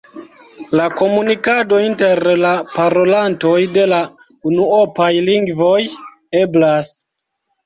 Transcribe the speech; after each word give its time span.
La 0.77 0.85
komunikado 1.01 1.77
inter 1.87 2.23
la 2.45 2.53
parolantoj 2.77 3.53
de 3.77 3.85
la 3.93 4.01
unuopaj 4.53 5.11
lingvoj 5.29 5.77
eblas. 6.43 6.93